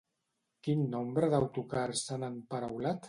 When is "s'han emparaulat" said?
2.09-2.99